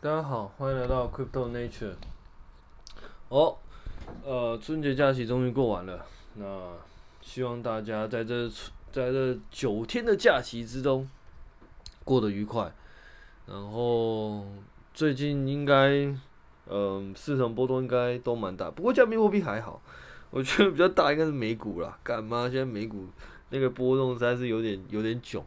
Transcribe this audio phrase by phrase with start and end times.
[0.00, 1.94] 大家好，欢迎来到 Crypto Nature。
[3.30, 3.58] 哦，
[4.24, 6.46] 呃，春节假期终于过完了，那
[7.20, 8.48] 希望大家在这
[8.92, 11.10] 在这九天的假期之中
[12.04, 12.72] 过得愉快。
[13.44, 14.46] 然后
[14.94, 16.14] 最近应该，
[16.68, 19.82] 嗯、市场波动应该都蛮大，不过加密货币还好，
[20.30, 21.98] 我觉得比较大应该是美股啦。
[22.04, 22.48] 干嘛？
[22.48, 23.04] 现在美股
[23.50, 25.44] 那个波动实在是有点有点囧。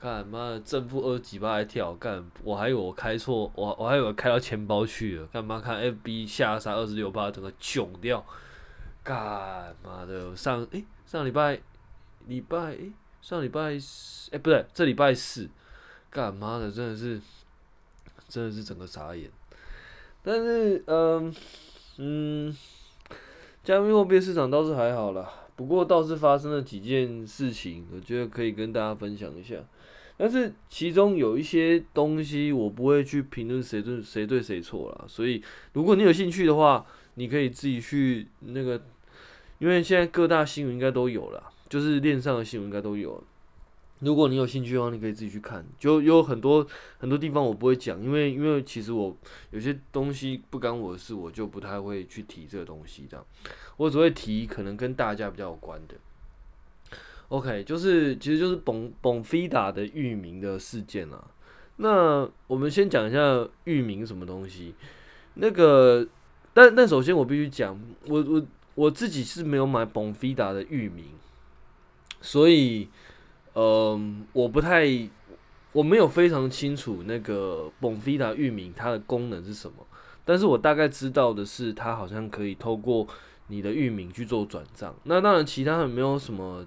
[0.00, 5.26] 干妈的正负二几八还跳干，我还以为我开错，我我还以为开到钱包去了。
[5.28, 8.24] 干嘛看 FB 下杀二十六八，整个囧掉。
[9.02, 11.60] 干妈的上诶、上礼拜
[12.26, 15.48] 礼拜诶，上礼拜四诶、不对，这礼拜四。
[16.10, 17.20] 干妈的真的是
[18.28, 19.30] 真的是整个傻眼。
[20.22, 21.34] 但是嗯
[21.96, 22.56] 嗯，
[23.62, 29.56] 加密货币市场倒是还好啦，不过倒是发生了几件事情，我觉得可以跟大家分享一下。
[30.16, 38.80] 但是其中有一些东西我不会去评论谁对谁对谁错了，所以如果你有兴趣的话，你可以自己去那个，
[39.58, 43.22] 因为现在各大新闻应该都有了，就是链上的新闻应该都有。
[44.00, 46.66] 如果你有兴趣的话，你可以自己去看，就有很多
[46.98, 49.16] 很多地方我不会讲，因为因为其实我
[49.50, 53.24] 有些东西不干我的事，我就不太会去提这个东西这样，
[53.76, 55.94] 我只会提可能跟大家比较有关的。
[57.34, 61.20] OK，就是其实就是蹦蹦飞达的域名的事件啊。
[61.78, 64.72] 那我们先讲一下域名什么东西。
[65.34, 66.06] 那个，
[66.52, 67.76] 但但首先我必须讲，
[68.06, 71.06] 我我我自己是没有买蹦飞达的域名，
[72.20, 72.88] 所以，
[73.54, 74.86] 嗯、我不太，
[75.72, 79.84] 我没有非常清楚那个蹦飞达域名它的功能是什么。
[80.24, 83.04] 但是我大概知道的是，它好像可以透过
[83.48, 84.94] 你的域名去做转账。
[85.02, 86.64] 那当然，其他的没有什么。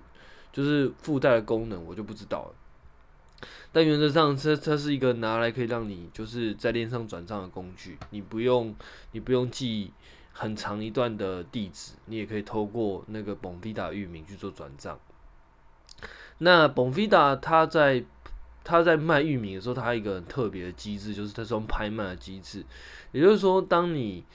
[0.58, 3.48] 就是附带的功能，我就不知道了。
[3.72, 7.96] 但原则上，这它是一个拿来可以让你就是在链上转账的工具。
[8.10, 8.76] 你不用，
[9.12, 9.94] 你不用记
[10.34, 15.00] 很长一段的地址，你也可以透过那个 Bonfida 域名去做转账。
[16.40, 18.04] 那 Bonfida 它在
[18.64, 22.66] 它在卖域名的时候，它一个很特别的机制，就是它是用拍卖的机制。
[23.12, 24.26] 也就是说，当你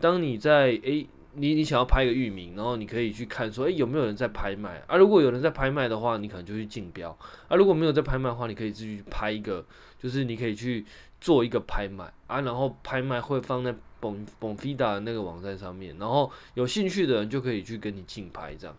[0.00, 1.06] 当你在诶。
[1.38, 4.96] 你你想要拍一个域名，然后你可以去看说，诶、有没有人在拍卖啊？
[4.96, 7.16] 如果有人在拍卖的话，你可能就去竞标
[7.48, 7.56] 啊。
[7.56, 9.64] 如果没有在拍卖的话，你可以自己去拍一个，
[9.98, 10.84] 就是你可以去
[11.20, 12.40] 做一个拍卖啊。
[12.42, 18.76] 然后拍卖会放在 Bon Bonfida 的那个网站上面，然后有兴趣的人就可以去跟你竞拍这样。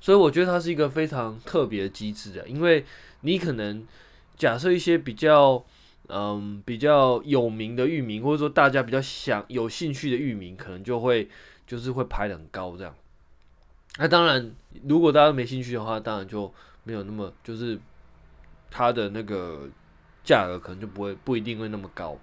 [0.00, 2.84] 所以我觉得它是一个非常特别的机制啊，因为
[3.20, 3.86] 你可能
[4.36, 5.64] 假设一些比较。
[6.08, 11.28] 嗯，比较有名的域名，或者说大家比较想有兴趣的域名，可能就会
[11.66, 12.94] 就是会排的很高这样。
[13.96, 14.54] 那当然，
[14.86, 17.78] 如果大家没兴趣的话，当然就没有那么就是
[18.70, 19.68] 它的那个
[20.22, 22.18] 价格可能就不会不一定会那么高。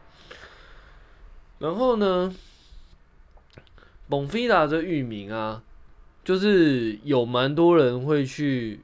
[1.58, 2.36] 然后呢
[4.08, 5.64] 蒙菲达这域名啊，
[6.24, 8.82] 就是有蛮多人会去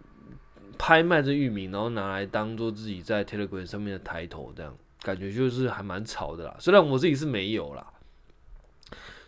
[0.78, 4.76] 拍卖这域名，然后拿来当做自己在 Telegram 上面的抬头这样。
[5.08, 7.94] 感觉就是还蛮潮的啦，虽然我自己是没有啦，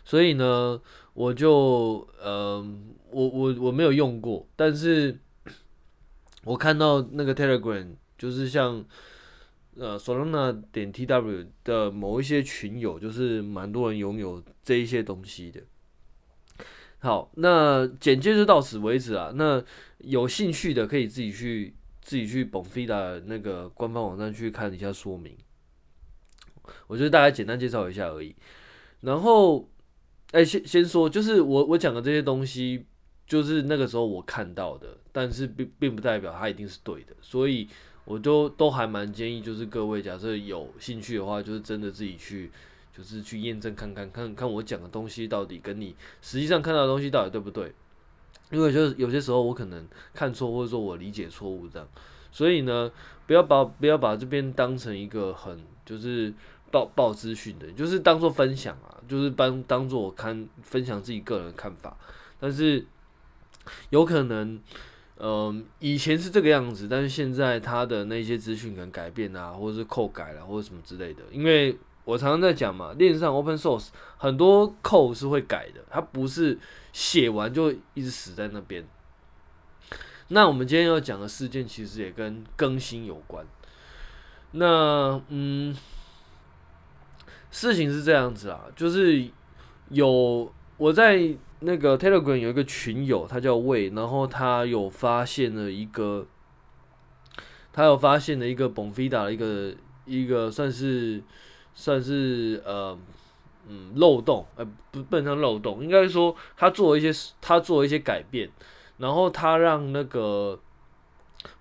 [0.04, 0.78] 所以呢，
[1.14, 2.62] 我就呃，
[3.10, 5.18] 我我我没有用过，但是
[6.44, 8.84] 我看到那个 Telegram 就是像
[9.76, 15.62] 呃 Solana 点 TW 的某一些群友，就是蛮多人拥有这一些东西的。
[16.98, 19.32] 好，那简介就到此为止啊。
[19.34, 19.64] 那
[20.00, 25.34] 有兴趣的可以自己去自己去 Bonfida 那个官方网站去看一下说明。
[26.86, 28.34] 我觉得大家简单介绍一下而已，
[29.00, 29.68] 然后，
[30.32, 32.84] 哎，先先说，就是我我讲的这些东西，
[33.26, 37.66] 就是那个时候我看到的，但是并并不代表它一定是对的，所以
[38.04, 42.50] 我都都还蛮建议，就是各位假设有兴趣的话，就是真的自己去，
[42.96, 47.72] 就是去验证看看，看看我讲的东西到底跟你实际上看到的东西到底对不对，
[48.50, 51.88] 因为就是有些时候我可能看错，或者说我理解错误这样，
[52.30, 52.92] 所以呢，
[53.26, 56.34] 不要把不要把这边当成一个很就是。
[56.70, 61.96] 报报资讯的，就是当做分享啊，就是当当做我看分享自己个人看法，
[62.38, 62.86] 但是
[63.90, 64.60] 有可能，
[65.18, 71.22] 嗯、以前是这个样子，但是现在他的那些资讯可能改变啊，或者是扣改了，或者什么之类的。
[71.32, 76.58] 因为我常常在讲嘛，链上 open source 很多扣是会改的，它不是
[76.92, 78.84] 写完就一直死在那边。
[80.28, 83.44] 那我们今天要讲的事件其实也跟更新有关。
[84.52, 85.76] 那嗯。
[87.50, 89.28] 事情是这样子啊，就是
[89.88, 96.26] 有我在那个 Telegram 有一个群友，他叫魏，然后他有发现了一个，
[97.72, 99.74] 他有发现了一个 Bonfida 的一个
[100.06, 101.22] 一个算是
[101.74, 102.98] 算是呃
[103.68, 108.48] 嗯漏洞，呃不不能说漏洞，应该说他做了一些他做了一些改变，
[108.98, 110.58] 然后他让那个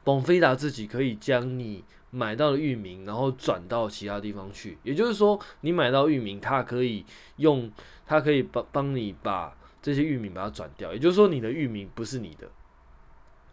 [0.06, 7.06] Bonfida 自己可以将你买到的域名，然后转到其他地方去，也就是说你买到域名，他可以
[7.38, 7.72] 用
[8.06, 12.48] 他可以帮帮你把这些域名把它转掉，也就是说你的域名不是你的。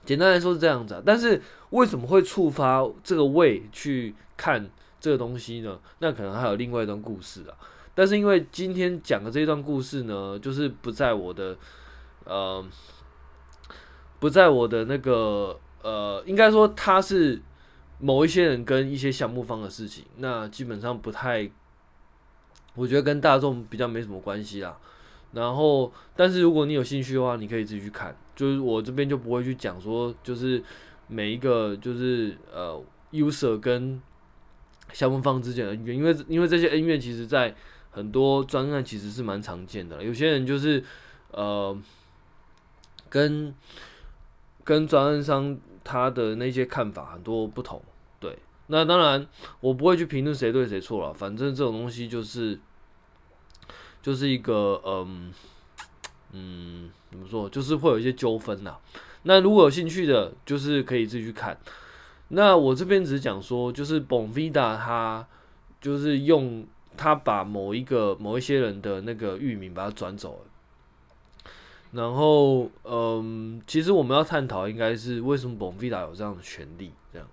[0.05, 4.71] 简单来说是这样子，但是为什么会触发这个位去看
[5.01, 5.79] 这个东西呢？
[5.99, 7.57] 那可能还有另外一段故事啊。
[7.95, 11.57] 但是因为今天讲的这一段故事呢，就是不在我的
[12.25, 12.65] 呃，
[14.21, 17.41] 不在我的那个呃，应该说它是
[17.99, 21.51] 某一些人跟一些项目方的事情，那基本上不太，
[22.75, 24.79] 我觉得跟大众比较没什么关系啦。
[25.33, 28.17] 然后，但是如果你有兴趣的话，你可以自己去看。
[28.35, 30.63] 就是我这边就不会去讲说，就是
[31.09, 32.83] 每一个就是呃
[33.13, 34.01] ，user 跟
[34.93, 37.55] 项目方之间的恩怨，因为因为这些恩怨其实在
[37.91, 40.03] 很多专案其实是蛮常见的。
[40.03, 40.83] 有些人就是
[41.33, 41.77] 呃，
[43.09, 43.55] 跟
[44.63, 47.81] 跟专案商他的那些看法很多不同。
[48.19, 48.37] 对，
[48.67, 49.27] 那当然
[49.61, 52.59] 我不会去评论谁对谁错了，反正这种东西就是
[54.03, 55.33] 就是一个嗯。
[56.33, 57.49] 嗯，怎么说？
[57.49, 58.77] 就是会有一些纠纷呐。
[59.23, 61.57] 那如果有兴趣的，就是可以自己去看。
[62.29, 65.27] 那我这边只是讲说，就是 Bonfida 他
[65.81, 70.51] 就是用他把某一个某一些人的那个域名把它转走了。
[71.93, 77.27] 然后，嗯，其实我们要探讨应该是为什么 Bonfida 有这样的权利，这样。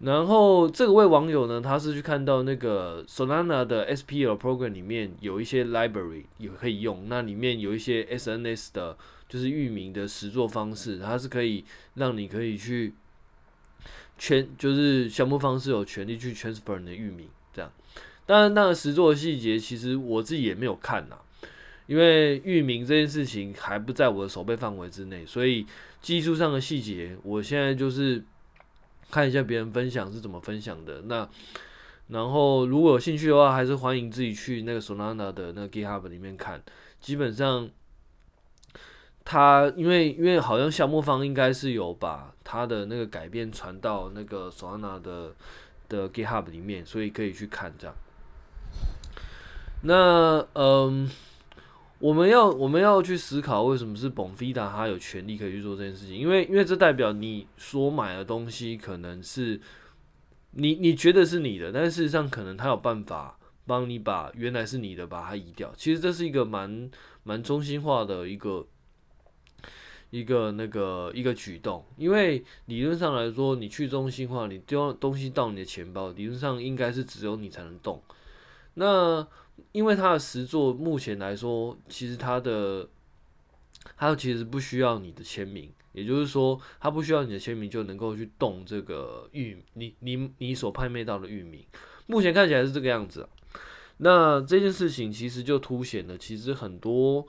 [0.00, 8.96] 然后这个位网友呢，他是去看到那个 Solana 的 SPL program 里面有一些 library 也可以用，那里面有一些 SNS 的，
[9.28, 11.64] 就是域名的实作方式，它是可以
[11.94, 12.94] 让你可以去
[14.16, 17.70] 圈，就是项目方是有权利去 transfer 你的域名，这样。
[18.24, 21.18] 当然，那个实作细节其实我自己也没有看呐，
[21.90, 25.66] 因为域名这件事情还不在我的手背范围之内，所以
[26.00, 28.24] 技术上的细节，我现在就是。
[29.12, 31.28] 看一下别人分享是怎么分享的，那
[32.10, 36.62] 然后如果有兴趣的话，还是欢迎自己去那个 Solana 的那个 GitHub 里面看。
[37.00, 37.68] 基本上，
[39.24, 45.34] 他因为因为好像项目方应该是有把他的那个改变传到那个 Solana 的
[45.88, 47.96] 的 GitHub 里面，所以可以去看这样。
[49.82, 51.10] 那嗯。
[52.00, 59.60] 我们要我们要去思考为什么是 Bonfida 他有权利可以去做这件事情，因为因为这代表你所买的东西可能是
[60.52, 65.72] 你你觉得是你的，但事实上可能他有办法帮你把原来是你的把它移掉。
[65.76, 66.90] 其实这是一个蛮
[67.22, 68.66] 蛮中心化的一个
[70.08, 78.02] 一个那个一个举动，因为理论上来说，你去中心化，你丢东西到你的钱包，理论上应该是只有你才能动。
[78.74, 79.24] 那
[79.72, 82.88] 因为他的实作目前来说，其实他的
[83.96, 91.64] 他其实不需要你的签名，也就是说，他不需要你的签名就能够去动这个域，你你你所拍卖到的域名，
[92.06, 93.28] 目前看起来是这个样子。
[93.98, 97.26] 那这件事情其实就凸显了，其实很多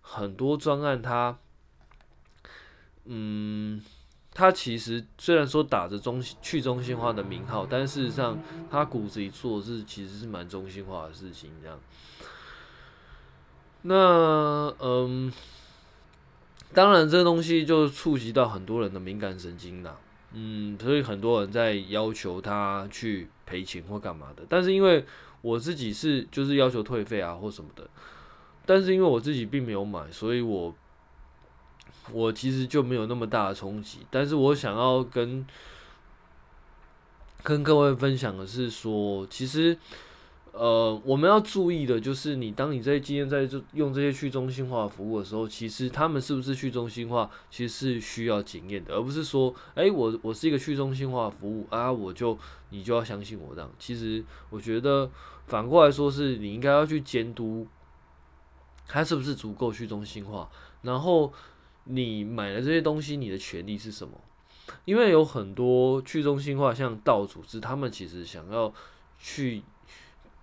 [0.00, 1.38] 很多专案它，
[3.04, 3.82] 嗯。
[4.34, 8.38] 他其实虽然说打着中去中心化的名号，但事实上
[8.70, 11.50] 他骨子里做的是其实是蛮中心化的事情。
[11.60, 11.78] 这样，
[13.82, 15.30] 那嗯，
[16.72, 19.98] 当然这东西就触及到很多人的敏感神经啦。
[20.32, 24.42] 嗯，所以很多人在要求他去赔钱或干嘛的。
[24.48, 25.04] 但是因为
[25.42, 27.86] 我自己是就是要求退费啊或什么的，
[28.64, 30.74] 但是因为我自己并没有买，所以我。
[32.10, 35.46] 我其实就没有那么大的冲击，但是我想要跟
[37.44, 39.78] 跟各位分享的是说，其实，
[40.50, 52.36] 呃，我们要注意的就是，你当你在今天在用这些去中心化服务的时候，其实他们是不是去中心化，其实是需要检验的，而不是说，哎，我我是一个去中心化服务啊，我就
[52.70, 53.70] 你就要相信我这样。
[53.78, 55.08] 其实我觉得
[55.46, 57.66] 反过来说，是你应该要去监督，
[58.86, 60.48] 它是不是足够去中心化，
[60.82, 61.32] 然后。
[61.84, 64.20] 你买了这些东西，你的权利是什么？
[64.84, 68.72] 因为有很多去中心化，像道组织，他们其实想要
[69.18, 69.62] 去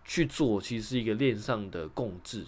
[0.03, 2.45] 去做，其实是一个链上的共治。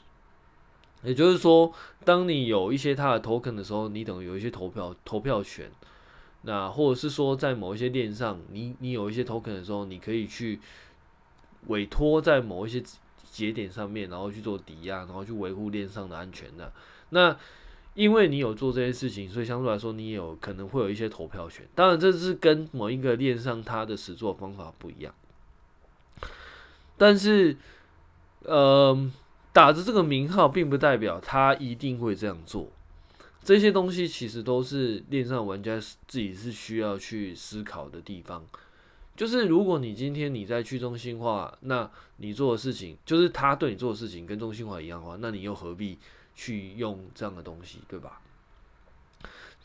[1.03, 1.73] 也就是说，
[2.05, 5.71] 当你有一些他的 token 的时候，你等于有一些投票投票权。
[6.43, 10.59] 那或者是说，在某一些链上，你你有一些 token 的时候，你可以去
[11.67, 12.83] 委托在某一些
[13.31, 16.73] 节点上面，然后去做抵押，然后去维护链上的安全的。
[17.09, 17.37] 那
[18.01, 21.63] 因为你有做这些事情，所以相对来说，你也有可能会有一些投票权。
[21.75, 25.13] 当然，这是跟某一个链上它的实作方法不一样。
[26.97, 27.55] 但是，
[28.45, 29.11] 呃，
[29.53, 32.71] 打着这个名号，并不代表他一定会这样做。
[33.43, 38.43] 这些东西其实都是链上玩家自己是需要去思考的地方。
[39.15, 45.99] 就是如果你今天你在去中心化，那你做的事情就是他对你做的事情跟中心化一样的话，那你又何必
[46.35, 48.21] 去用这样的东西，对吧？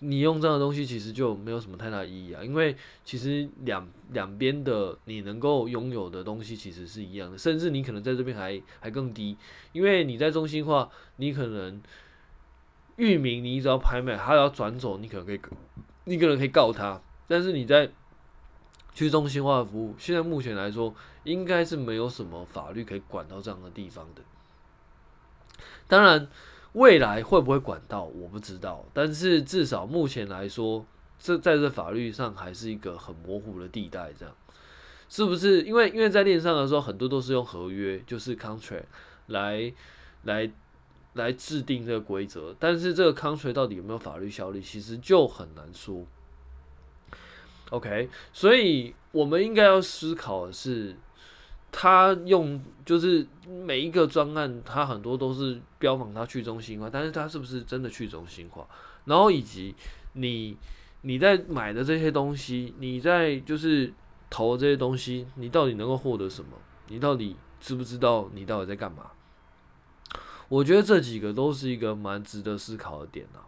[0.01, 9.39] 你用这样的东西其实就没有什么太大意义啊，因为其实两两边的你能够拥有的东西其实是一样的，甚至你可能在这边还还更低，
[9.73, 11.81] 因为你在中心化，你可能
[12.97, 15.41] 域名你只要拍卖，他要转走，你可能可以，
[16.05, 17.91] 你可能可以告他，但是你在
[18.93, 20.95] 去中心化的服务，现在目前来说，
[21.25, 24.21] 应该是没有什么法律可以管到这样的地方的，
[25.89, 26.29] 当然。
[26.77, 28.85] 未来会不会管到，我不知道。
[28.93, 30.85] 但是至少目前来说，
[31.19, 34.35] 这在这法律上还是一个很模糊的地带，这样
[35.09, 35.63] 是不是？
[35.63, 38.85] 因为因为在链上的时候，很多都是用合约，就是 contract
[39.29, 39.73] 来
[40.25, 40.51] 来
[41.15, 42.55] 来制定这个规则。
[42.61, 46.05] 但是这个 contract 到底有没有法律效力，其实就很难说。
[47.71, 50.95] OK，所以我们应该要思考的是。
[51.73, 58.67] 他用就是每一个专案，他很多都是标榜他去中心化，但是他是不是真的去中心化？
[59.05, 59.75] 然后以及
[60.15, 60.57] 你
[61.03, 63.93] 你在买的这些东西，你在就是
[64.31, 66.53] 投这些东西，你到底能够获得什么？
[66.89, 69.11] 你到底知不知道你到底在干嘛？
[70.49, 73.45] 我觉得这几个都是一个蛮值得思考的点啊。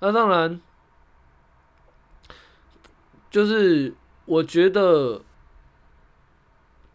[0.00, 0.60] 那当然，
[3.30, 3.94] 就是
[4.26, 5.22] 我觉得。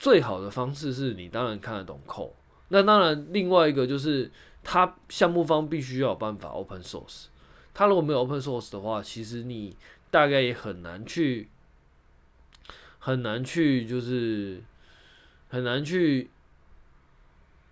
[0.03, 2.33] 最好的方式是你当然看得懂 code，
[2.67, 4.29] 那当然另外一个就是
[4.61, 7.27] 他项目方必须要有办法 open source，
[7.73, 9.77] 他如果没有 open source 的话，其实你
[10.11, 11.47] 大概也很难去
[12.99, 14.61] 很难去就是
[15.47, 16.29] 很难去，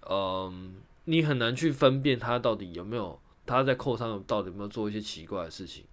[0.09, 5.83] 嗯，你很难去分辨他到底有没有他在 code 上到底有没有做一些奇怪的事情。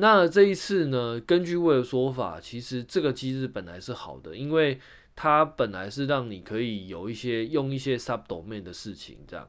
[0.00, 1.20] 那这一次呢？
[1.20, 4.80] 根据魏的说法，其实这个机制本来是好的，因为
[5.14, 9.46] 它本来是让你可以有一些用一些 subdomain 的事情这样，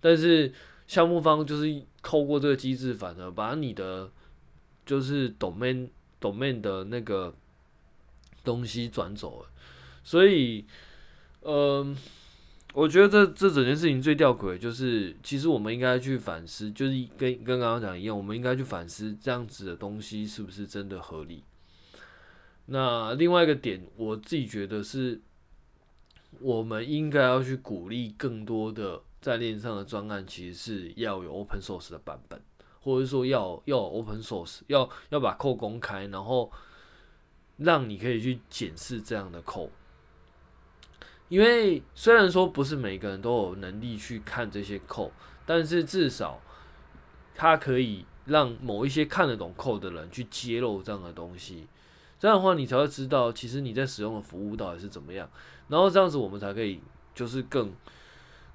[0.00, 0.52] 但是
[0.88, 4.10] 项目方就是透过这个机制，反而把你的
[4.84, 5.88] 就是 domain
[6.20, 7.32] domain 的那个
[8.42, 9.48] 东西转走了，
[10.02, 10.66] 所以，
[11.42, 11.96] 嗯、
[12.74, 21.44] 我觉得这这整件事情最吊诡，就是其实我们应该去反思，就是跟跟刚刚讲一样，我们应该去反思这样子的东西是不是真的合理。
[22.66, 25.20] 那另外一个点，我自己觉得是，
[26.40, 32.42] 我们应该要去鼓励更多的在链上的专案，其实是要有 open source 的版本，
[32.80, 36.50] 或者说要要 open source，要要把 code 公开，然后
[37.58, 39.70] 让你可以去检视这样的 code。
[41.28, 45.10] 因为虽然说不是每个人都有能力去看这些 code，
[45.46, 46.40] 但是至少
[47.34, 51.66] 它可以让某一些看得懂 code 的人去揭露这样的东西。
[52.18, 55.28] 这样的话，你才会知道其实你在使用的服务到底是怎么样。
[55.68, 56.80] 然后这样子，我们才可以
[57.14, 57.72] 就是更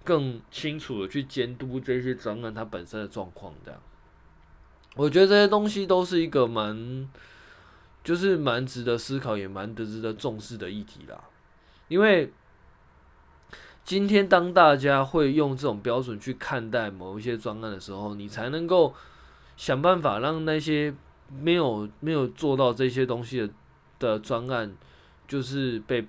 [0.03, 3.53] 更清楚的去监督这些专案它本身的状况。
[3.65, 3.81] 这样，
[4.95, 7.09] 我觉得这些东西都是一个蛮
[8.03, 11.23] 就是蛮值得思考，也蛮值得重视的议题啦，
[11.87, 12.31] 因为。
[13.83, 18.93] 今天，当大家会用这种标准去看待某一些专案的时候，你才能够
[19.57, 20.93] 想办法让那些
[21.41, 23.49] 没有没有做到这些东西的
[23.97, 24.75] 的专案，
[25.27, 26.07] 就是被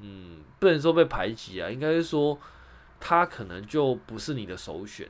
[0.00, 2.36] 嗯，不能说被排挤啊，应该是说
[2.98, 5.08] 他可能就不是你的首选。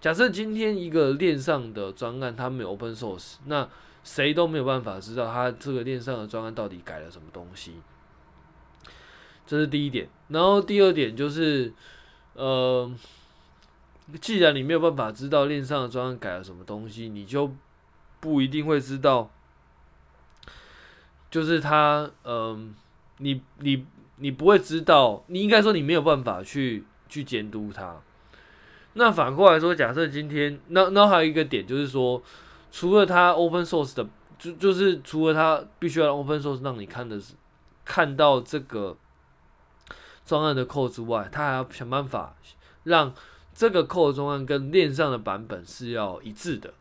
[0.00, 3.68] 假设今天一个链上的专案它没有 open source，那
[4.02, 7.74] 谁都没有办法知道他这个链上的专案到底改了什么东西。
[9.44, 11.72] 这是第一点，然后第二点就是，
[12.34, 12.90] 呃，
[14.20, 17.52] 既然你没有办法知道链上的专案改了什么东西，你就
[18.20, 19.30] 不一定会知道，
[21.30, 22.74] 就是他，嗯、
[23.18, 23.84] 你你
[24.16, 28.00] 你不会知道，你应该说你没有办法去去监督他。
[28.94, 32.22] 那反过来说，假设今天，那那还有一个点就是说，
[32.70, 34.08] 除了他 open source 的，
[34.38, 37.34] 就就是除了他必须要 open source 让你看的是
[37.84, 38.96] 看到这个。
[40.24, 42.36] 专案的扣之外，他还要想办法
[42.84, 43.12] 让
[43.54, 46.72] 这个扣的专案跟链上的版本是要一致的。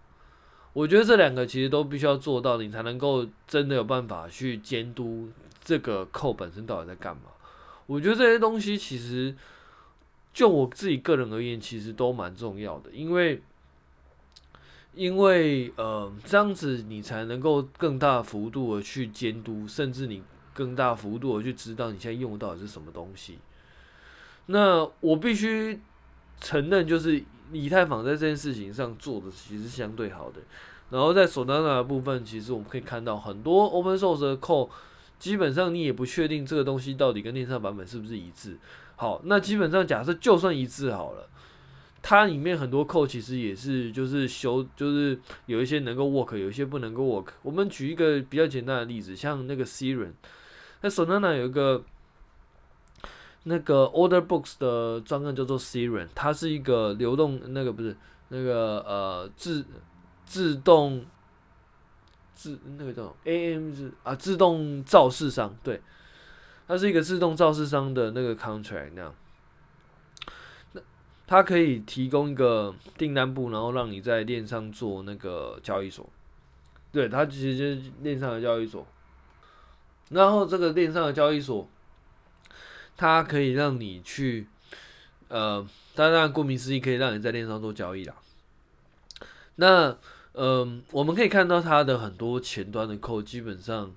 [0.73, 5.29] 我觉得这两个其实都必须要做到，你才能够真的有办法去监督
[5.61, 7.23] 这个扣本身到底在干嘛。
[7.87, 9.35] 我觉得这些东西其实
[10.33, 13.41] 就我自己个人而言，其实都蛮重要的，因为
[14.93, 23.39] 因为呃这样子你才能够更大幅度的去监督，甚至你更大幅度的去知道你现在用到的是什么东西。
[24.47, 25.79] 那我必须
[26.39, 30.41] 承认，就是以太坊在这件事情上做的其实相对好的。
[30.89, 34.69] 然后在 Solana 的部分，其实我们可以看到很多 Open Source 的 code，
[35.19, 38.57] 基本上你也不确定这个东西到底跟链上版本是不是一致。
[38.97, 41.29] 好，那基本上假设就算一致好了，
[42.01, 47.27] 它里面很多 code 其实也是就是修，就是有一些能够 work，有一些不能够 work。
[47.41, 50.11] 我们举一个比较简单的例子，像那个 Siren
[50.81, 51.83] 那 Solana 有一个
[53.43, 57.95] 那个 Order Books 的专案叫做 Siren，它是一个流动那个不是
[58.29, 59.65] 那个呃自。
[60.23, 61.05] 自动
[62.33, 65.81] 自那个叫 AM 是啊，自动造市商，对，
[66.65, 69.15] 它是一个自动造市商的那个 contract 那样，
[70.71, 70.81] 那
[71.27, 76.09] 它可以提供一个订单簿，然后让你在链上做那个交易所，
[76.93, 78.87] 对，它其实就是链上的交易所，
[80.11, 81.67] 然后这个链上的交易所，
[82.95, 84.47] 它可以让你去，
[85.27, 88.15] 呃，当然顾名思义，可以让你在链上做交易啦，
[89.55, 89.97] 那。
[90.33, 93.93] 嗯，我们可以看到它的很多前端的 code，基本上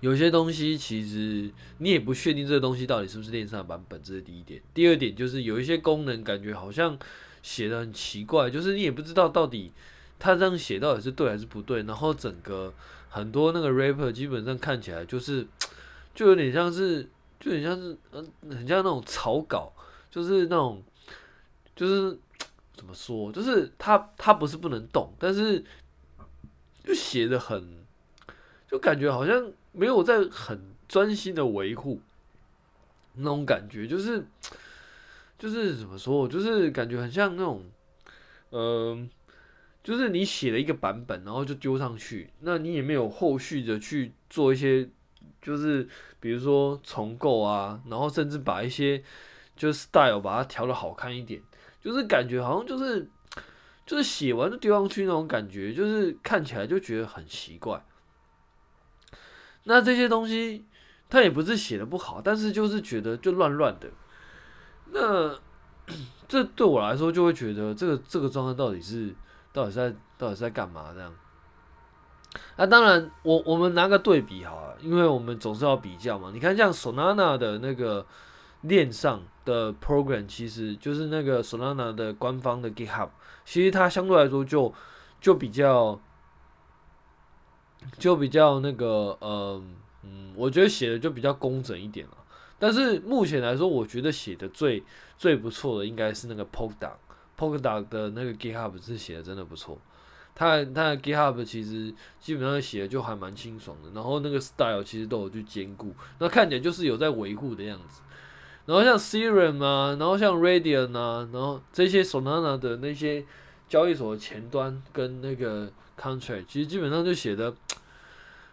[0.00, 4.62] 有些东西其实你也不确定这个东西到底是不是链上的版本，这是第一点。
[4.72, 6.98] 第二点就是有一些功能感觉好像
[7.42, 9.70] 写的很奇怪，就是你也不知道到底
[10.18, 11.82] 它这样写到底是对还是不对。
[11.82, 12.72] 然后整个
[13.12, 15.46] 很多那个 rapper 基本上看起来就是
[16.14, 17.02] 就有点像是，
[17.38, 19.72] 就有点像是嗯，很像那种草稿，
[20.10, 20.82] 就是那种
[21.76, 22.18] 就是。
[22.74, 23.30] 怎么说？
[23.30, 25.62] 就是他他不是不能动，但是
[26.82, 27.84] 就写的很，
[28.68, 32.00] 就感觉好像没有在很专心的维护
[33.14, 34.24] 那种感觉，就是
[35.38, 36.26] 就是怎么说？
[36.26, 37.62] 就是感觉很像那种，
[38.50, 39.08] 嗯、
[39.82, 44.88] 就是你写了一个版本，然后就丢上去，那你也没有后续的去做一些，
[45.40, 45.88] 就是
[46.20, 49.02] 比如说重构啊，然后甚至把一些
[49.56, 51.42] 就是 style 把它调的好看一点。
[51.80, 53.10] 就是感觉好像就是
[53.84, 57.84] 就是写完就丢上去那种感觉，就是看起来就觉得很奇怪。
[59.64, 60.64] 那这些东西
[61.10, 63.88] 他也不是写的不好，但是就是觉得就乱乱的。
[64.92, 65.36] 那
[66.28, 69.12] 这对我来说就会觉得这个这个状态到底是
[69.52, 71.14] 到底是在到底是在干嘛这样？
[72.56, 76.30] 那当然我我们拿个对比好了，因为我们总是要比较嘛。
[76.32, 78.06] 你看像 Solana 的那个。
[78.62, 83.08] 链上的 program 其实就是那个 Solana 的官方的 GitHub，
[83.44, 84.72] 其实它相对来说就
[85.20, 85.98] 就比较
[87.98, 89.60] 就比较那个呃
[90.04, 92.16] 嗯，我觉得写的就比较工整一点了。
[92.56, 94.84] 但是目前来说，我觉得写的最
[95.16, 96.96] 最不错的应该是那个 p o k e d o n
[97.42, 99.76] Polkadot 的那个 GitHub 是写的真的不错。
[100.32, 108.00] 它它的 GitHub 其实基本上写的就还蛮清爽的，然后那个 style 其实都有去兼顾，那看起来就是有在维护的样子。
[108.64, 113.26] 然后像 Serum 啊，然后像 Radian 啊，然后这些 Solana 的那些
[113.68, 115.68] 交易所的前端跟那个
[116.00, 117.52] Contract，其实基本上就写的，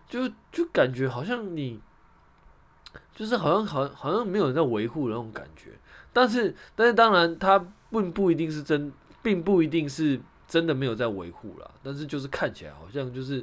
[0.10, 1.80] 就就感觉好像你，
[3.16, 5.72] 就是好像好好像没有人在维护的那种感觉。
[6.12, 11.70] 但是但是当然，它并不一定是真，并不一定是真的没有在维护啦。
[11.84, 13.42] 但是就是看起来好像就是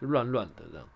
[0.00, 0.86] 就乱乱的这样。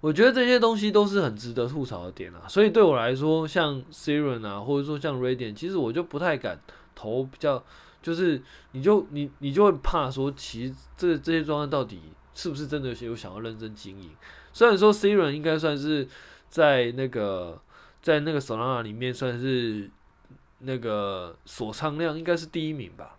[0.00, 6.60] 我觉得这些东西都是很值得吐槽的点啊，所以对我来说，像 Siren 啊，或者说像 Radiant，其实我就不太敢
[6.94, 7.64] 投，比较
[8.02, 12.02] 就是你就你你就会怕说，其实这这些状态到底
[12.34, 14.10] 是不是真的有想要认真经营？
[14.52, 16.06] 虽然说 Siren 应该算是
[16.50, 17.58] 在那个
[18.02, 19.90] 在那个 Solana 里面算是
[20.64, 23.16] 那个锁仓量应该是第一名吧，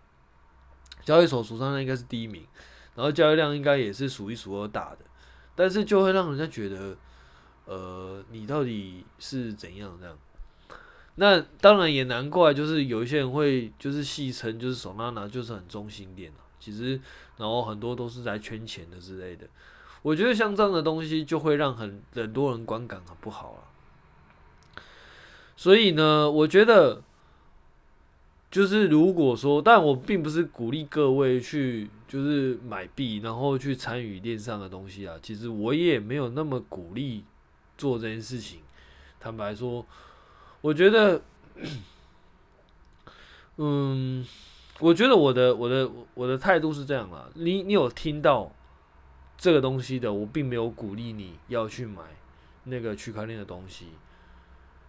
[1.04, 2.44] 交易所锁仓量应该是第一名，
[2.94, 4.98] 然后交易量应该也是数一数二大的。
[5.54, 6.96] 但是就会让人家觉得，
[7.64, 10.18] 呃，你到底是怎样这样？
[11.14, 16.30] 那当然也难怪，就是有一些人会就是戏称，就是 Solana 就是很中心点，
[16.60, 17.00] 其实，
[17.38, 19.46] 然后很多都是在圈钱的之类的。
[20.02, 23.60] 我觉得像这样的东西，就会让很很多人观感很不好啊。
[25.56, 27.02] 所以呢，我觉得。
[28.56, 35.14] 就是如果说，但我并不是鼓励各位去就是买币，然后去参与链上的东西啊。
[35.20, 37.22] 其实我也没有那么鼓励
[37.76, 38.60] 做这件事情。
[39.20, 39.84] 坦白说，
[40.62, 41.20] 我觉得，
[43.58, 44.24] 嗯，
[44.80, 47.28] 我觉得我的我的我的态度是这样啦。
[47.34, 48.50] 你你有听到
[49.36, 52.02] 这个东西的，我并没有鼓励你要去买
[52.64, 53.88] 那个区块链的东西。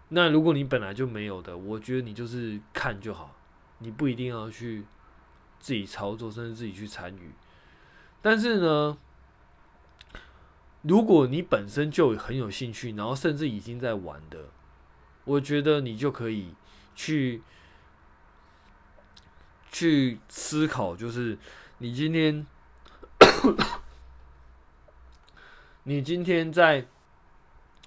[0.08, 3.34] 那如果你本来就没有的，我觉得你就是看就好。
[3.80, 4.86] 你不一定要去
[5.60, 7.32] 自己操作，甚至自己去参与。
[8.22, 8.98] 但是呢，
[10.82, 14.50] 如果你本身就很有兴趣，然后甚至已经在玩的，
[15.26, 16.56] 我觉得你就可以
[16.96, 17.44] 去
[19.72, 21.38] 去思考，就是
[21.78, 22.46] 你今天
[25.84, 26.88] 你今天在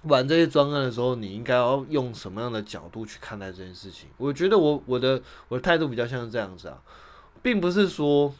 [0.03, 4.09] 玩这些专案的时候，你应该要用什么样的角度去看待这件事情？
[4.17, 6.81] 我觉得我我的我的态度比较像是这样子啊，
[7.41, 8.33] 并不是说。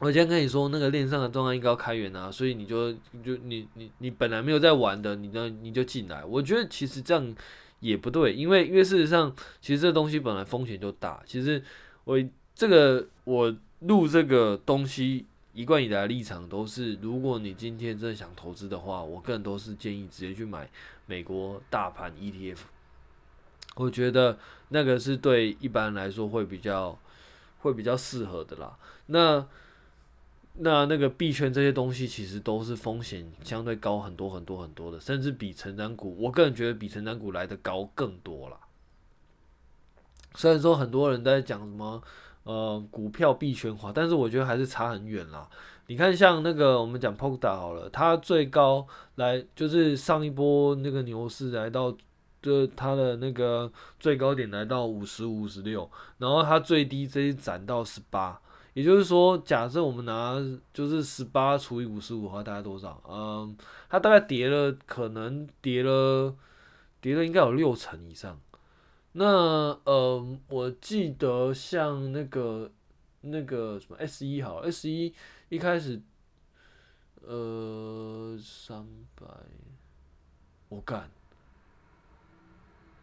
[0.00, 6.24] 我今天跟你说，那个链上的专案应该要开源啊，所以你就就你你你本来没有在玩的，你呢你就进来。
[6.24, 7.32] 我觉得其实这样
[7.78, 11.22] 也不对，因为因为事实上，其实这东西本来风险就大。
[11.24, 11.62] 其实
[12.02, 12.18] 我
[12.52, 20.70] 这个我录这个东西一贯以来的立场都是，如果你今天真的想投资的话，我个人都是建议直接去买
[21.06, 22.58] 美国大盘 ETF。
[23.74, 24.38] 我觉得
[24.68, 26.98] 那个是对一般来说会比较
[27.60, 28.78] 会比较适合的啦。
[29.06, 29.46] 那
[30.54, 38.58] 那那个币圈这些东西其实都是风险相对高很多很多很多的，甚至比成长股，我个人觉得比成长股来的高更多了。
[40.34, 42.02] 虽然说很多人在讲什么
[42.44, 45.48] 呃股票币圈化，但是我觉得还是差很远啦。
[45.88, 51.94] 你看像那个我们讲 Polka 好了，它最高来就是上一波那个牛市来到，
[52.40, 58.40] 就它的那个最高点来到五十五十六，然后它最低这一涨到十八。
[58.74, 60.34] 也就是说，假设我们拿
[60.72, 63.02] 就是十八除以五十五的话，大概多少？
[63.06, 63.54] 嗯，
[63.90, 66.34] 它大概跌了，可能跌了，
[66.98, 68.40] 跌了应该有六成以上。
[69.12, 72.70] 那嗯，我记得像那个
[73.20, 75.14] 那个什么 S 一好，S 一
[75.50, 76.00] 一开始，
[77.20, 79.26] 呃，三百，
[80.70, 81.10] 我干，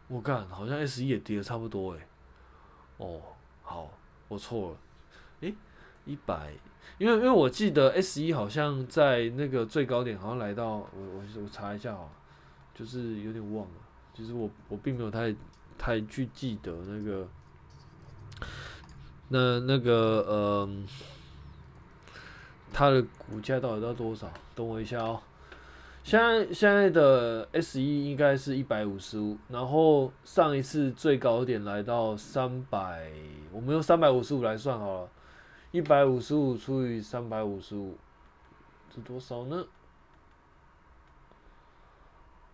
[0.08, 2.00] 我干，好像 S 一也跌了差不多诶。
[2.96, 3.22] 哦，
[3.62, 3.90] 好，
[4.26, 4.76] 我错了。
[5.42, 5.54] 诶，
[6.04, 6.52] 一百，
[6.98, 12.10] 因为因为我记得 S 一好像在那个最高点，好像来到我我我查一下啊，
[12.74, 13.74] 就是有点忘了，
[14.12, 15.34] 其实我我并没有太
[15.80, 17.26] 太去记得那个
[19.28, 19.94] 那那个
[20.28, 20.68] 呃，
[22.70, 24.30] 它的股价到底到多少？
[24.54, 25.22] 等我一下哦。
[26.04, 33.10] 现在现在的 S 一应该是一百五十五，然后上一次最高点来到三百，
[33.50, 35.08] 我们用三百五十五来算好了。
[35.70, 37.96] 一百五十五除以三百五十五
[38.94, 39.64] 是多少呢？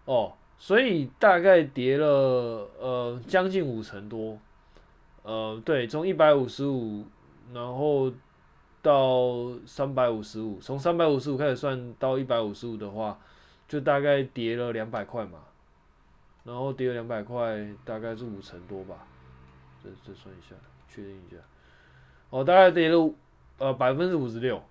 [0.04, 2.07] 哦，所以大概跌了
[2.81, 4.38] 呃将近五成多，
[5.23, 7.05] 呃对，从一百五十五
[7.53, 8.11] 然后
[8.83, 13.19] 到三百五十五，从三百五十五开始算到一百五十五的话，
[13.69, 15.40] 就大概跌了两百块嘛，
[16.45, 19.07] 然后跌了两百块，大概是五成多吧，
[19.83, 20.55] 这这算一下，
[20.88, 21.37] 确定一下。
[22.31, 23.11] 哦，大概跌了
[23.59, 24.62] 呃百分之五十六，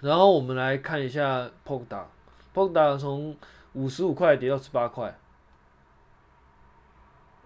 [0.00, 3.36] 然后我们来看一下 Polkadot，Polkadot 从
[3.74, 5.18] 五十五块跌到十八块，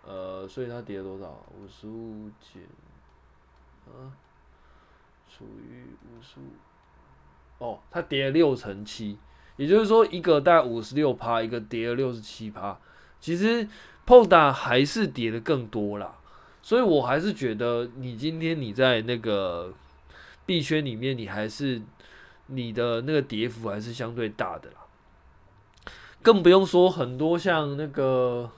[0.05, 1.45] 呃，所以它跌了多少？
[1.55, 2.63] 五十五减
[3.87, 4.11] 啊
[5.29, 9.19] 除以五十五，哦，它跌了六乘七，
[9.57, 12.79] 也就是说一个大概五十六趴，一个跌了六十七趴，
[13.21, 13.69] 其实
[14.07, 16.17] Polkadot 还是跌的更多啦。
[16.63, 19.73] 所以，我还是觉得你今天你在那个
[20.45, 21.81] 币圈里面，你还是
[22.47, 24.79] 你的那个跌幅还是相对大的啦。
[26.27, 28.51] 更不用说很多像那个，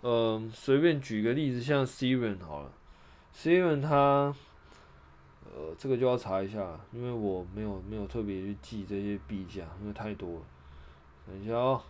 [0.00, 2.72] 呃，随便举个例子，像 Serum 好了
[3.32, 4.34] ，Serum 它，
[5.44, 10.40] 呃，这个就要查一下，因为我没有没有特别去记这些币价，因为太多了。
[11.28, 11.80] 等一下哦，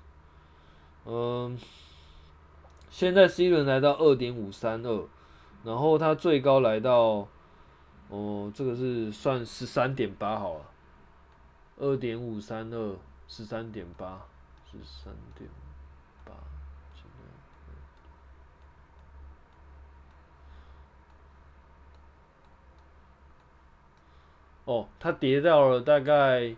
[1.06, 1.58] 嗯。
[2.90, 5.04] 现在 C 轮来到二点五三二，
[5.64, 7.26] 然后它最高来到，
[8.10, 10.64] 哦，这个是算十三点八好了，
[11.78, 12.94] 二点五三二
[13.26, 14.20] 十三点八，
[14.70, 15.48] 十三点
[16.24, 16.32] 八，
[24.64, 26.56] 哦，它跌到了大概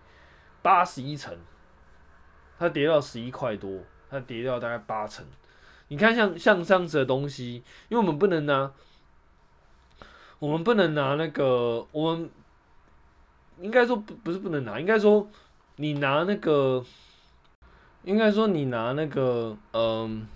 [0.62, 1.36] 八十一层，
[2.58, 5.26] 它跌到十一块多，它跌掉大概八成。
[5.88, 8.72] 你看像，像像这样子的东西，因为我们不能拿，
[10.38, 12.30] 我们不能拿那个，我们
[13.60, 15.28] 应该说不不是不能拿，应该说
[15.76, 16.84] 你拿那个，
[18.08, 20.26] 应该说你拿那个，嗯，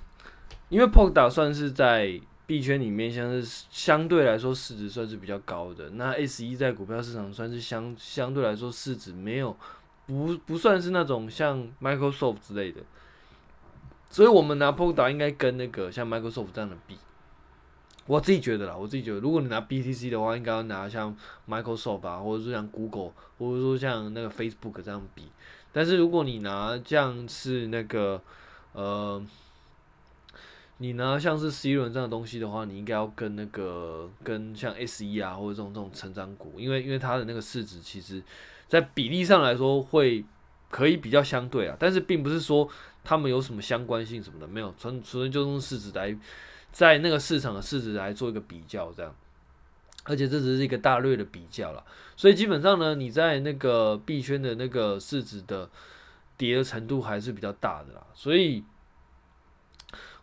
[0.68, 9.56] 因为 PODA 算是在币圈里面，像是相对来说市值算是比较高的，那 S 一在股票市场算是相相对来说市值没有
[10.04, 12.82] 不不算是那种像 Microsoft 之类的。
[14.10, 16.98] 所以，我们拿 PODA 应该跟那个像 Microsoft 这样的比，
[18.06, 21.16] 我自己觉得啦，我自己觉得，如果你拿 BTC 的话，应该要拿像
[21.48, 25.30] Microsoft 啊，或者说像 Google，或者说像那个 Facebook 这样比。
[25.72, 28.20] 但是如果你拿像是那个
[28.72, 29.22] 呃，
[30.78, 38.22] 你拿像是 C 轮这样的东西的话，你应该要跟那个跟像 S E 啊或者这种这种成长股，因为因为它的那个市值其实，
[38.68, 40.24] 在比例上来说会
[40.70, 42.68] 可以比较相对啊，但是并不是说
[43.04, 44.74] 他们有什么相关性什么的，没有。
[44.78, 46.16] 纯纯粹就用市值来
[46.70, 49.14] 在那个市场的市值来做一个比较这样。
[50.04, 51.84] 而且这只是一个大略的比较了，
[52.16, 55.70] 所以基本上呢，你在那个币圈的那个市值的
[56.36, 58.04] 跌的程度还是比较大的啦。
[58.12, 58.64] 所以，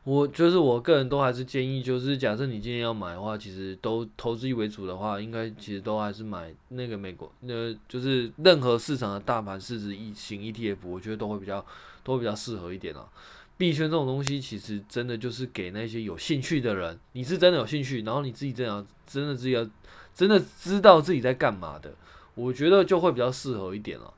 [0.03, 11.65] 我就是我个人都还是建议，就是假设你今天要买的话，其实都投资为主的话，应该其实都还是买那个美国，那就是任何市场的大盘市值一型 ETF，我觉得都会比较
[12.03, 13.07] 都会比较适合一点啦。
[13.59, 16.97] 币圈这种东西，其实真的就是给那些有兴趣的人。
[17.11, 19.69] 你是真的有兴趣，然后你自己这样真的自己要
[20.15, 21.93] 真的知道自己在干嘛的，
[22.35, 24.13] 我觉得就会比较适合一点了。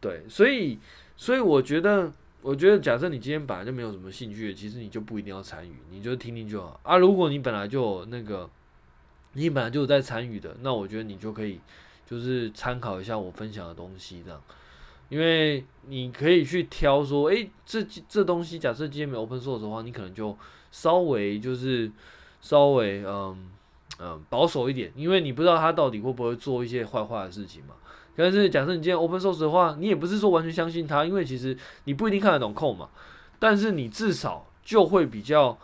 [0.00, 0.78] 对，所以
[1.14, 6.96] 所以我觉得，我觉得假设你今天本来就没有什么兴趣，其实你就不一定要参与，你就听听就好啊。
[6.96, 8.48] 如果你本来就那个，
[9.34, 11.60] 你本来就有在参与的，那我觉得你就可以
[12.08, 14.42] 就是参考一下我分享的东西这样。
[15.08, 20.36] 因为你可以去挑说，诶，这这东西假设今天没 open source 的话，你可能就
[20.70, 21.90] 稍微就是
[22.40, 23.50] 稍微嗯
[23.98, 27.74] 嗯保守一点，因为你不知道他到底会不会做一些坏坏的事情嘛。
[28.14, 32.90] 但是假设你今天 open source 的话，你也不是说完全相信他，因为其实你不一定看得懂 code 嘛，
[33.38, 35.56] 但是你至少就会比较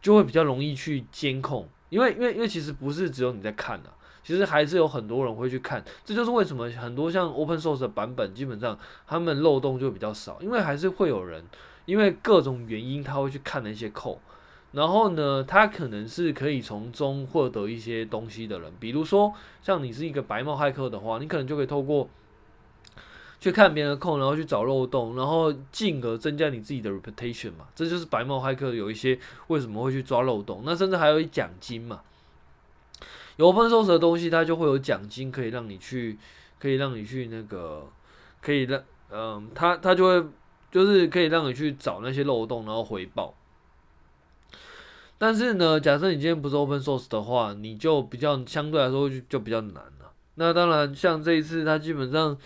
[0.00, 3.90] 就会比较容易去监控，因为因为因为其实不是只有你在看的。
[4.24, 11.44] 其实还是有很多人会去看，这就是为什么很多像 open source 的版本，基本上他们漏洞就比较少，因为还是会有人，
[11.86, 14.18] 因为各种原因他会去看那些 code，
[14.70, 22.08] 然后呢，他可能是可以从中获得一些东西的人，比如说像你是一个白帽骇客的话，你可能就可以透过
[23.40, 32.02] 去看别人的空然后去找漏洞，然后进而增加你自己的 reputation 嘛，这就是白帽骇客有一些为什么会去抓漏洞，那甚至还有一奖金嘛。
[33.36, 36.18] 有 open source 的东西，它就会有奖金，可以让你去，
[36.58, 37.88] 可以让你去那个，
[38.40, 40.26] 可以让，嗯，它它就会，
[40.70, 43.34] 就是可以让你去找那些漏洞，然后回报。
[45.18, 50.12] 但是呢，假设你今天不是 open source 的话，你就比较相对来说就就比较难了。
[50.34, 52.36] 那当然，像这一次，它基本上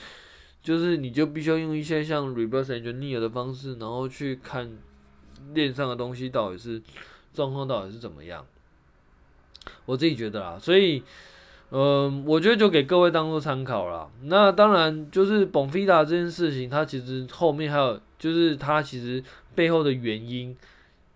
[0.63, 4.77] 就是你就必须要用一些像 reverse engineer 的方式，然后去看
[5.55, 6.83] 链上的东西到底是
[7.33, 8.45] 状况到底是怎么样。
[9.85, 11.03] 我自己觉得啦，所以，
[11.71, 14.09] 嗯、我觉得就给各位当做参考啦。
[14.25, 19.23] 那当然，就是 Bonfida 这件事情，它其实后面还有，就是它其实
[19.55, 20.57] 背后的原因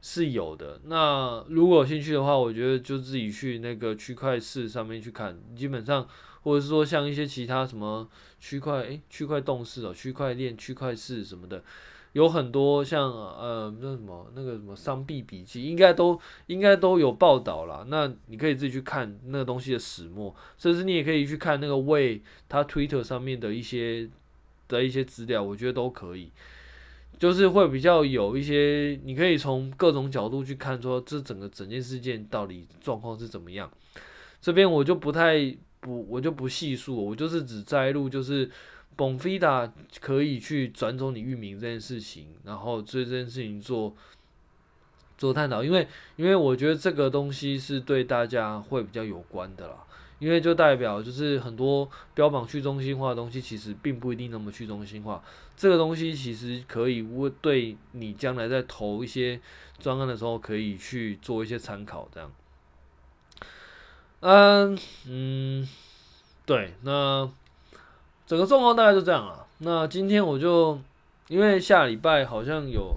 [0.03, 0.81] 是有的。
[0.87, 6.07] 那如果有兴趣的话，我觉得就自己去那个区块市上面去看，基本上，
[6.43, 8.09] 或者是说像一些其他什么
[8.41, 11.63] 区块，诶，区块动视哦，区块链、区块市什么的。
[12.13, 16.19] 有很多像呃那什么那个什么商币笔记，应该都
[16.49, 17.85] 应该都有报道啦。
[17.87, 24.11] 那你可以自己去看那个东西的始末，甚至你也可以去看那个为他 Twitter 上面的一些
[24.67, 26.33] 的一些资料，我觉得都可以。
[27.17, 33.71] 就是会比较有一些，你可以从各种角度去看，说这整个整件事件到底状况是怎么样。
[34.41, 38.51] 这边我就不太不我就不细数，我就是只摘录就是。
[39.01, 43.97] Bonfida 可以去转走你域名这件事情，然后对这件事情做
[45.17, 49.87] 做探讨，因为因为我觉得这个东西是对大家会比较有关的啦，
[50.19, 55.25] 因为就代表就是很多标榜去中心化的东西，其实并不一定那么去中心化。
[55.57, 59.41] 这个东西其实可以为对你将来在投一些
[59.79, 62.31] 专案的时候，可以去做一些参考，这样。
[64.21, 65.67] 嗯嗯，
[66.45, 67.31] 对，那。
[68.31, 69.45] 整个状况大概就这样了。
[69.59, 70.81] 那今天我就
[71.27, 72.95] 因为下礼拜好像有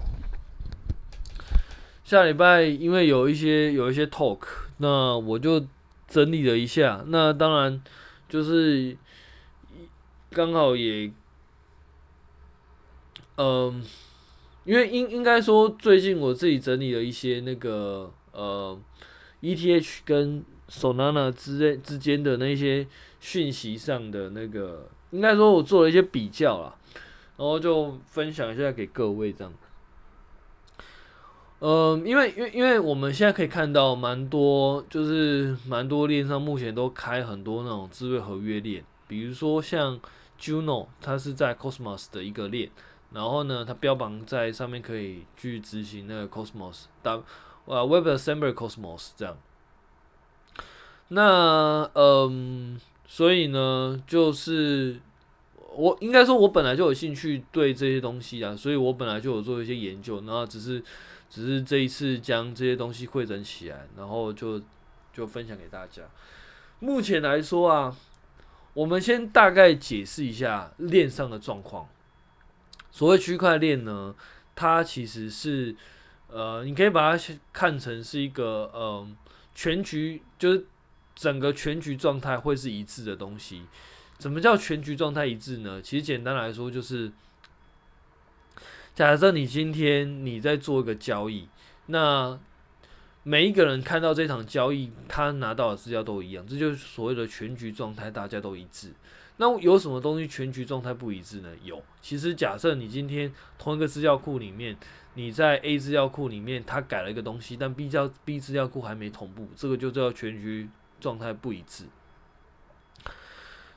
[2.04, 4.38] 下礼拜，因为有一些有一些 talk，
[4.76, 5.66] 那我就
[6.06, 7.02] 整理了一下。
[7.08, 7.82] 那当然
[8.28, 8.96] 就是
[10.30, 11.10] 刚好也，
[13.36, 13.84] 嗯，
[14.62, 18.78] 因为应应该说最近我自己整理了一些那个呃
[19.42, 22.86] ETH 跟 Solana 之之间的那些
[23.18, 24.90] 讯息上的那个。
[25.14, 26.74] 应该说，我做了一些比较啦，
[27.36, 29.52] 然后就分享一下给各位这样。
[31.60, 40.00] 嗯，因为因为因为我们现在可以看到蛮多，就是蛮多链上目前都开很多那种智慧合约链，比如说像
[40.38, 42.68] Juno，它是在 Cosmos 的一个链，
[43.12, 47.22] 然后呢，它标榜在上面可以去执行那个 Cosmos 的
[47.66, 49.36] 呃 WebAssembly Cosmos 这样。
[51.08, 52.80] 那嗯。
[53.06, 54.98] 所以呢，就是
[55.74, 60.82] 我应该说，我本来就有兴趣对这些东西啊，所以我本来就有做一些研究，然后只是
[61.28, 64.60] 只是这一次将这些东西汇整起来，然后就
[65.12, 66.02] 就分享给大家。
[66.80, 67.96] 目前来说啊，
[68.72, 71.88] 我们先大概解释一下链上的状况。
[72.90, 74.14] 所谓区块链呢，
[74.54, 75.74] 它其实是
[76.28, 79.06] 呃，你可以把它看成是一个呃
[79.54, 80.66] 全局，就是
[81.14, 83.62] 整个全局状态会是一致的东西。
[84.18, 85.82] 什么叫全局状态一致呢？
[85.82, 87.10] 其实简单来说就是，
[88.94, 91.48] 假设你今天你在做一个交易，
[91.86, 92.38] 那
[93.24, 98.92] 每一个人看到这场交易，他拿到的资料都一样，这就是所谓的全局状态，大家都一致。
[99.36, 101.50] 那有什么东西全局状态不一致呢？
[101.64, 104.76] 有，其实假设你今天同一个资料库里面，
[105.14, 110.68] 你在 A 资料库里面，他改了一个东西，但 B 叫 B 资料库还没同步，这个就叫全局
[111.04, 111.84] 状态不一致。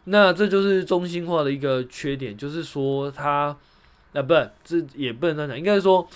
[0.06, 3.58] 那这就是中心化的一个缺点，就是说它，
[4.14, 6.08] 啊，不，这也不能这样讲，应该说，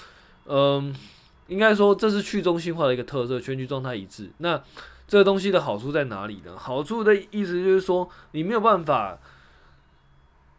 [0.45, 0.95] 嗯，
[1.47, 4.31] 应该说这是去中心化的一个特色，全局状态一致。
[4.37, 4.63] 那
[5.05, 6.57] 这个东西的好处在哪里呢？
[6.57, 9.19] 好处的意思就是说，你没有办法，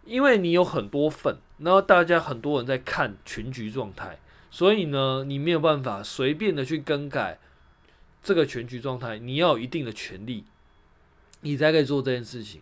[0.05, 4.19] 因为你有很多份，然后大家很多人在看全局状态，
[4.51, 7.39] 所以呢，你没有办法随便的去更改
[8.23, 10.45] 这个全局状态，你要有一定的权利，
[11.41, 12.61] 你才可以做这件事情。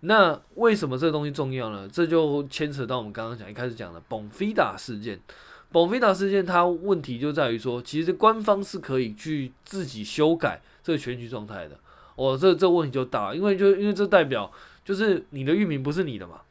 [0.00, 1.88] 那为什么这个东西重要呢？
[1.88, 5.18] 这就牵扯到我们刚刚讲一开始讲的 Bonfida 事件。
[5.72, 11.78] Bonfida 事件它问题就在于说，其实官方是可以去自己修改这个全局状态的。
[12.16, 14.52] 哦，这这问题就大，因为就因为这代表
[14.84, 16.42] 就是你的域名不是你的嘛，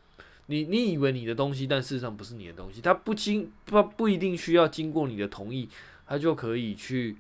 [0.48, 5.70] 你你以为你的东西，但事实上不是你的东西，它不经不不一定需要经过你的同意，
[6.06, 7.16] 它就可以去，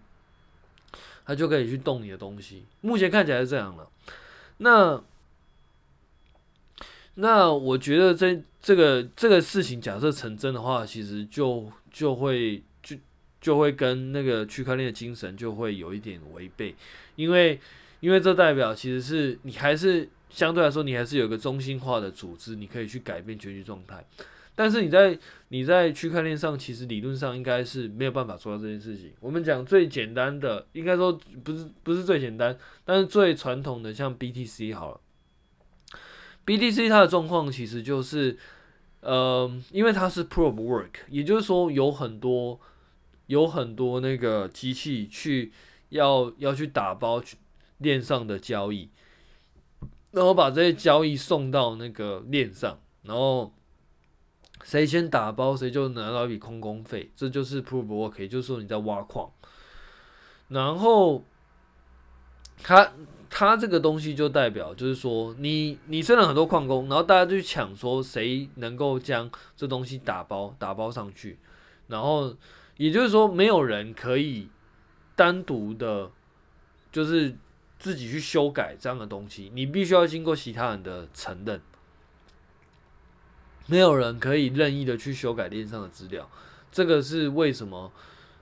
[1.25, 2.65] 它就可以去动你的东西。
[2.81, 3.87] 目前看起来是这样的。
[4.57, 5.01] 那
[7.15, 12.95] 那我觉得这这个这个事情假设成真的话，其实就就会就
[13.41, 16.75] 就会跟那个区块链的精神就会有一点违背，
[17.15, 17.59] 因为
[17.99, 24.03] 因为这代表其实是你还是相对来说你还是有一个中心化的组织，你可以去改变全局状态，
[24.55, 29.11] 但是你在你在区块链上其实理论上应该是没有办法做到这件事情。
[29.19, 34.99] 我们讲最简单的，应该说不是不是最简单，但是最传统的像 BTC 好了。
[36.45, 38.37] BTC 它的状况其实就是，
[38.99, 42.59] 呃，因为它是 Proof Work，也就是说有很多
[43.27, 45.53] 有很多那个机器去
[45.89, 47.23] 要要去打包
[47.77, 48.89] 链上的交易，
[50.11, 53.53] 然后把这些交易送到那个链上，然后
[54.63, 59.29] 谁先打包谁就拿到一笔空工费，这就是 Proof of Work，也就是说你在挖矿，
[60.47, 61.23] 然后
[62.63, 62.91] 它。
[63.35, 71.39] 它这个东西就代表，就是说你你生了很多矿工，然后大家就去抢，说谁能够将这东西打包打包上去，
[71.87, 72.35] 然后
[72.77, 74.49] 也就是说没有人可以
[75.15, 76.11] 单独的，
[76.91, 77.35] 就是
[77.79, 81.59] 自己去修改这样的东西，你必须要经过其他人的承认，
[83.67, 86.29] 没有人可以任意的去修改链上的资料，
[86.71, 87.91] 这个是为什么？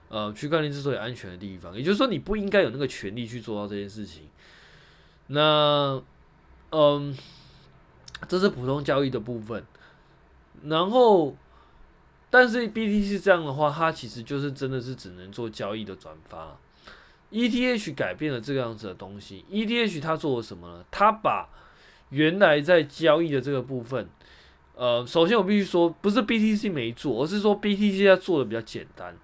[0.08, 4.28] 呃，区块链之所以安全的地方，也就是说你不应该有那个权利去做到这件事情。
[5.28, 6.02] 那，
[6.70, 7.16] 嗯，
[8.28, 9.64] 这是普通交易的部分。
[10.64, 11.34] 然后，
[12.28, 16.58] 但是 BTC 这样的话，它其实就是真的是只能做交易的转发。
[17.30, 19.46] ETH 改变了这个样子的东西。
[19.50, 20.84] ETH 它做了什么呢？
[20.90, 21.48] 它把
[22.10, 24.10] 原来在交易的这个部分，
[24.82, 29.16] 呃，首先我必须说，不是 BTC 没做，而是说 BTC 它做的比较简单。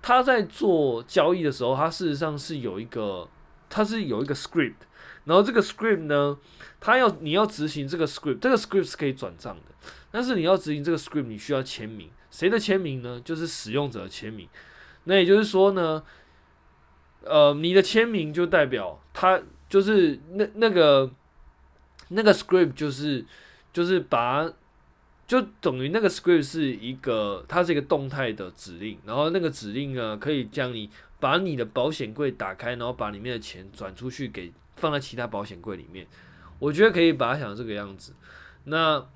[0.00, 3.28] 它在做交易的时候，它事实上是有一个，
[3.68, 4.86] 它是有一个 script。
[5.24, 6.38] 然后这个 script 呢，
[6.80, 9.74] 它要你要执行这个 script，这个 script 是可以转账的，
[10.10, 13.20] 但是你要执行这个 script，你需要签名，谁的签名呢？
[13.22, 14.48] 就是使用者的签名。
[15.04, 16.02] 那也就是说呢，
[17.22, 21.12] 呃，你的签名就代表它就是那那个
[22.08, 23.26] 那个 script 就是
[23.74, 24.50] 就是把
[25.26, 34.52] 就等于那个 script 是一个它是一个动态的指令，然后那个指令呢可以将你把你的保险柜打开，然后把里面的钱转出去给。
[34.76, 36.06] 放在其他保险柜里面，
[36.58, 38.12] 我觉得可以把它想成这个样子。
[38.64, 39.06] 那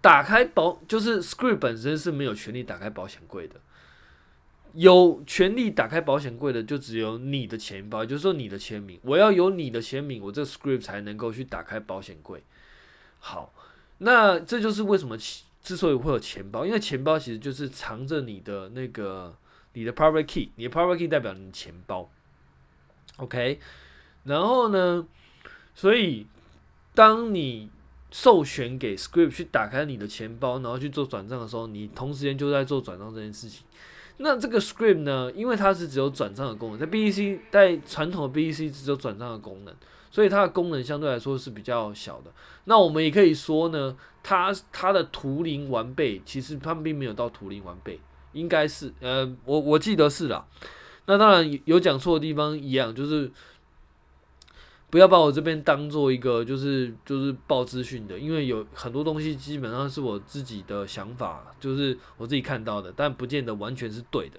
[0.00, 3.60] 打开保就是 script 本身是没有权利打开保险柜的，
[4.72, 8.98] 有权利打开保险柜的就只有你的钱包，就是说你的签名。
[9.02, 12.42] 我要有你的签名，我这个 script 才能够去打开保险柜。
[13.20, 13.54] 好，
[13.98, 15.16] 那这就是为什么
[15.62, 19.36] 之所以会有钱包，因为钱包其实就是藏着你的那个
[19.72, 22.10] 你的 private key，你的 private key 代表你的钱包。
[23.16, 23.58] OK。
[24.24, 25.06] 然后呢，
[25.74, 26.26] 所以
[26.94, 27.70] 当你
[28.10, 33.64] 授权给 Script 去打开你的钱包，然后去做转账的时候，你同时间就在做转账这件事情。
[34.18, 39.74] 那这个 Script 呢，因为它是只有转账的功能，在 BTC 在传统的 BTC 只有转账的功能，
[40.10, 42.30] 所以它的功能相对来说是比较小的。
[42.64, 48.00] 那我们也可以说呢，它它的图灵完备，其实它并没有到图灵完备，
[48.32, 50.46] 应该是呃，我我记得是啦。
[51.06, 53.30] 那当然有讲错的地方一样，就是。
[54.88, 64.38] 不要把我这边当做一个就是就是报资讯的，因为有很多东西基本上是我自己的想法，就是我自己看到的，但不见得完全是对的。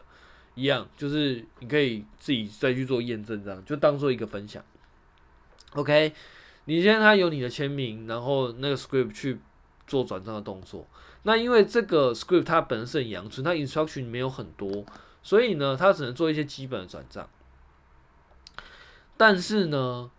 [0.55, 4.63] 一样就是你可以自己再去做验证，这样就当做一个分享。
[5.73, 6.13] OK，
[6.65, 9.39] 你现在它有你的签名，然后那个 script 去
[9.85, 10.87] 做转账的动作。
[11.23, 14.85] 那因为这个 script 它本身是很阳春，它 instruction 没有很多，
[15.21, 17.29] 所以呢，它只能做一些基本的转账。
[19.17, 20.09] 但是呢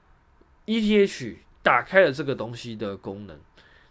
[0.67, 3.39] ，ETH 打开了这个东西的功能，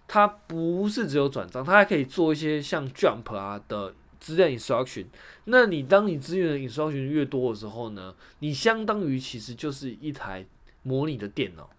[0.08, 5.06] 它不是只有转账，它还可以做一些像 Jump 啊的资料 instruction。
[5.46, 10.46] 那你当你资源的 instruction 越多的时候呢，你相当于其实就是一台
[10.84, 11.70] 模拟的电脑，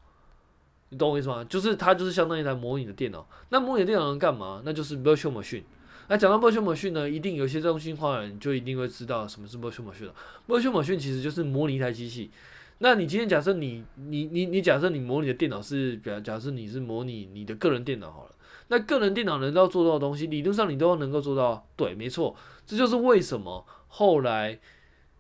[0.91, 1.45] 你懂我意思吗？
[1.45, 3.29] 就是它就是相当于一台模拟的电脑。
[3.51, 4.63] 那模拟电脑能干嘛？
[4.65, 5.63] 那就是 virtual machine。
[6.09, 10.11] 那讲到 virtual machine 呢，一定有些中心化的人就一定会知道什么是 virtual machine。
[10.47, 12.31] virtual machine 其实就是模拟一台机器。
[12.79, 18.31] 那你今天假设你你你你假设你模拟的电脑是，假假设你是模拟你的个人电脑好了，
[18.69, 21.67] 那个人电脑能够做到的东西，理论上你都能够做到。
[21.77, 24.61] 对，没错，这就是为什么后来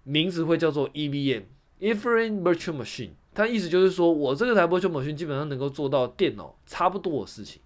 [0.04, 3.10] 名字会叫做 EVM（Ethereum Virtual Machine）。
[3.38, 7.62] 他意思就是说我这个台 Virtual Machine 基本上能够做到电脑差不多的事情。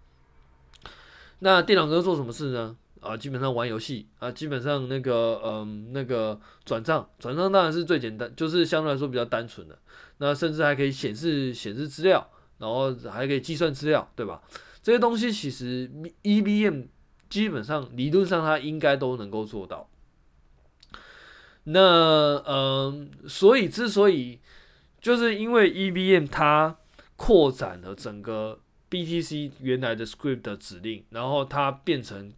[1.38, 2.76] 那电脑能够做什么事呢？
[3.00, 9.78] 啊，基本上玩游戏啊，基本上那个嗯，那个转账，转账当然是最简单，就是相对来说比较单纯的。
[10.18, 14.42] 那甚至还可以显示显示资料，然后还可以计算资料，对吧？
[14.82, 15.90] 这些东西其实
[16.22, 16.88] EVM
[17.30, 19.88] 基本上理论上它应该都能够做到。
[21.64, 24.38] 那嗯，所以之所以
[25.02, 26.78] 就是因为 EVM 它
[27.16, 32.32] 扩展了整个 BTC 原来的 script 的指令，然后它变成。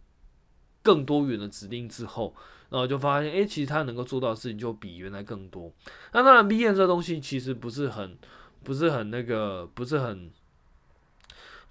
[0.85, 2.35] 更多元的指令之后，
[2.69, 5.73] 然后就发现，哎、其实它能够做到的事情就比原来更多。
[6.13, 8.15] 那当然，VM 这东西其实不是很、
[8.63, 10.29] 不是很那个、不是很、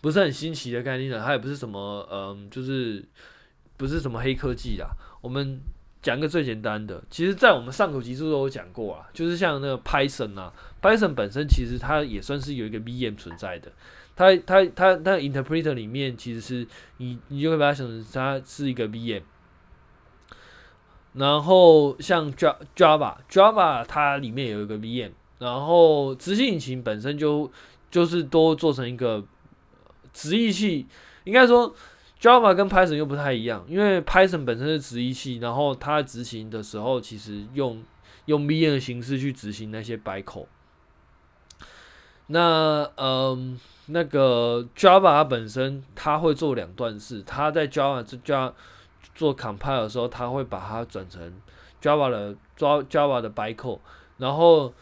[0.00, 3.04] 不是很新奇的概念的，它也不是什么，嗯，就是
[3.76, 4.88] 不是什么黑科技啦。
[5.20, 5.60] 我们
[6.04, 10.52] 讲个最简单的，其实，在我们上口集数都有讲过啊，就是像那个 Python 啊
[10.82, 13.72] ，Python 本身其实它也算是有一个 VM 存在的。
[14.14, 16.66] 它它它它 interpreter 里面其实是
[16.98, 19.22] 你你就会把它想成它是一个 VM，
[21.14, 27.50] 然后像 Java Java 它里面有一个 VM，然后执行引擎本身就
[27.90, 29.24] 就是都做成一个
[30.12, 30.86] 直译器，
[31.24, 31.74] 应该说
[32.24, 37.82] Java 跟 Python 又不太一样，因为 Python 本身是直译器，然后它执行的时候其实用
[38.24, 40.46] 用 VM 的形式去执行那些 bytecode，
[42.28, 43.60] 那嗯。
[43.88, 48.50] 那个 Java 它本身它会做两段式，它在 Java 这 Java
[49.14, 51.20] 做 compile 的时候，它会把它转成
[51.82, 53.80] Java 的 Java 的 bytecode，
[54.16, 54.72] 然后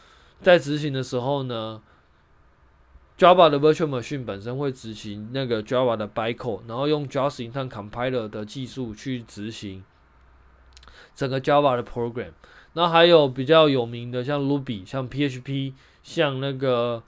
[0.41, 1.83] 在执行的时候呢
[3.23, 9.85] ，Java 的 Virtual Machine 本身会执行那个 Java 的 bytecode，然后用 Just in Time Compiler 的技术去执行
[11.15, 12.33] 整个 Java 的 program。
[12.73, 17.05] 那还有比较有名的像 Ruby、像 PHP、像那个。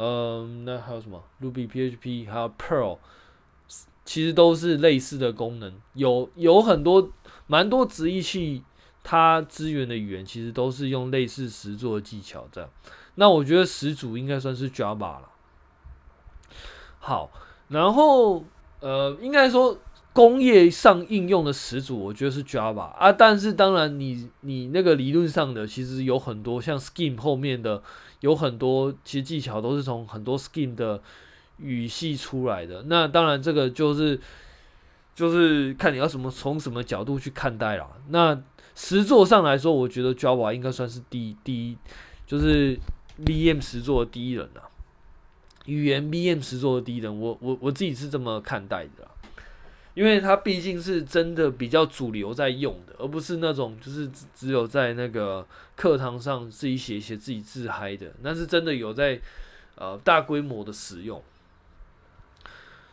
[0.00, 2.98] 嗯，那还有什么？Ruby、PHP 还有 Perl，
[4.04, 5.74] 其实都是类似的功能。
[5.94, 7.10] 有有很多
[7.48, 8.62] 蛮多直译器，
[9.02, 12.70] 它支援的语言其实都是用类似实作的技巧这样。
[13.16, 15.28] 那我觉得始祖应该算是 Java 了。
[16.98, 17.30] 好，
[17.68, 18.44] 然后
[18.80, 19.78] 呃，应该说
[20.12, 23.12] 工业上应用的始祖，我觉得是 Java 啊。
[23.12, 27.82] 但是当然你，你那个理论上的，其实有很多像 Scheme 后面的。
[28.20, 31.00] 有很多其实技巧都是从很多 Scheme 的
[31.58, 32.82] 语系出来的。
[32.88, 34.20] 那当然，这个就是
[35.14, 37.88] 就是看你要什么从什么角度去看待啦。
[38.08, 38.36] 那
[38.74, 41.78] 实作上来说，我觉得 Java 应该算是第第一，
[42.26, 42.76] 就是
[43.24, 44.67] VM 实作的第一人了。
[45.68, 49.06] 语言 VM 实作的第一人，我我我自己是这么看待的。
[49.94, 55.44] 因为它毕竟是真的比较主流在用的，而不是那种就是只只有在那个
[55.74, 59.20] 课堂上自己写一写自己自嗨的，那是真的有在
[59.74, 61.20] 呃大规模的使用。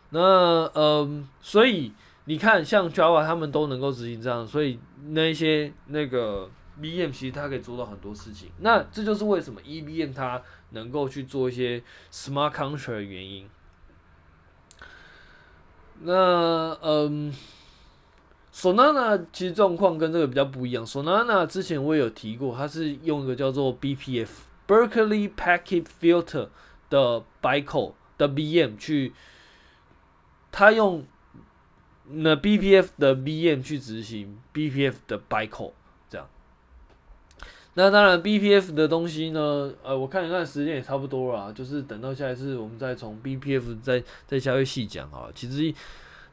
[0.09, 1.93] 那嗯，所以
[2.25, 6.49] 你看，像 Java 他们都能够执行这样，所以那些那个
[6.81, 8.49] VM 其实它可以做到很多事情。
[8.61, 10.41] 那这就是为什么 EVM 它
[10.75, 13.49] 能够去做一些 Smart Contract 的原因。
[16.01, 17.33] 那嗯
[18.53, 20.85] ，Solana 其实状况跟这个比较不一样。
[20.85, 24.27] Solana 之前我也有提过，它是用一个叫做 BPF
[24.67, 26.49] Berkeley Packet Filter
[26.89, 29.13] 的 bytecode 的 VM 去，
[30.51, 31.05] 它用
[32.07, 35.71] 那 BPF 的 VM 去执行 BPF 的 bytecode。
[37.77, 45.27] 那当然，BPF 的东西呢，呃，我看一看时间也差不多了，就是等到下一次我们再从 BPF 再再稍微细讲啊。
[45.35, 45.73] 其实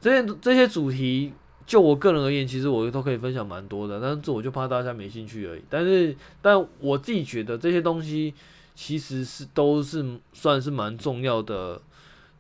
[0.01, 1.33] 这些这些主题，
[1.67, 5.63] 就我个人而言，其实我都可以分享蛮多的，但是我就怕大家没兴趣而已。
[5.69, 8.33] 但是，但我自己觉得这些东西
[8.77, 11.81] 其实是都是算是蛮重要的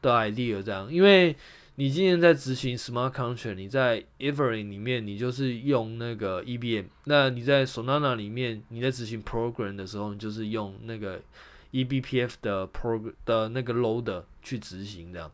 [0.00, 1.34] 的 idea 这样，因为。
[1.76, 11.22] 你今天在执行 smart contract，你在 e v e r y 里面，你就是用那个 EBM；那你在 Solana 里面，你在执行 program 的时候，你就是用那个
[11.72, 15.32] eBPF 的 program 的那个 loader 去执行这样。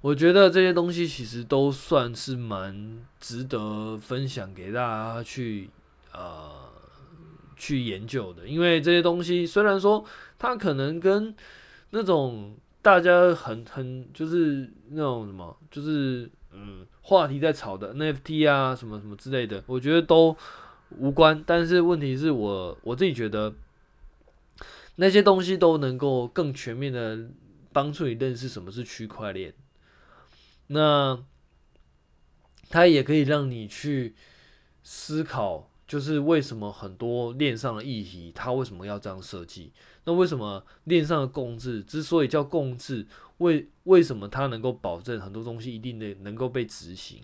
[0.00, 5.68] 我觉得这些东西其实都算是蛮值得分享给大家去
[6.12, 6.70] 呃
[7.56, 10.04] 去研究的，因为这些东西虽然说
[10.38, 11.34] 它可能跟
[11.90, 12.56] 那种。
[12.84, 20.36] 大家很很就是那种什么，就是嗯，话题在炒的 NFT 啊，什么什么之类的，我觉得都
[20.98, 21.42] 无关。
[21.46, 23.54] 但是问题是我我自己觉得
[24.96, 27.30] 那些东西都能够更全面的
[27.72, 29.54] 帮助你认识什么是区块链。
[30.66, 31.24] 那
[32.68, 34.14] 它也可以让你去
[34.82, 39.72] 思考，就是为什么很多链上的议题，它为什么要这样设计？
[40.04, 43.06] 那为什么链上的共治之所以叫共治，
[43.38, 47.22] 为为什么它能够保证很多东西一定得能够被执行？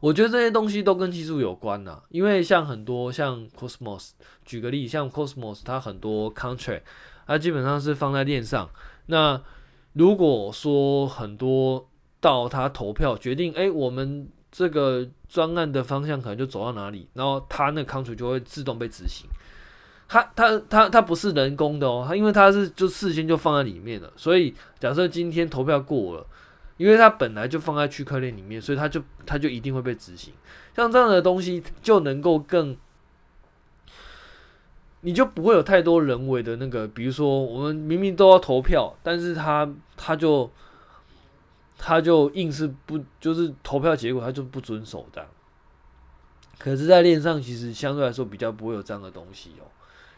[0.00, 4.10] 我觉得这些东西都跟技术有关呐，因为像很多像 Cosmos，
[4.44, 6.82] 举个例，像 Cosmos 它很多 contract，
[7.26, 8.68] 它基本上是放在链上。
[9.06, 9.40] 那
[9.92, 11.88] 如果说很多
[12.20, 19.26] 到他投票决定，哎，我们这个专案的方向可能就走到哪里，然后他那个 Ctrl 就会自动被执行。
[20.08, 26.26] 他他他他不是人工的哦，他因为他是就事先就放在里面了，所以假设今天投票过了，
[26.76, 30.34] 因为他本来就放在区块链里面，所以他就他就一定会被执行。
[30.76, 32.76] 像这样的东西就能够更，
[35.00, 40.50] 你就不会有太多人为的那个，比如说我们明明都要投票，但是他他就
[41.84, 45.26] 他就硬是不就是投票结果他就不遵守的。
[46.56, 49.66] 可是，在链上其实相对来说比较不会有这样的东西哦。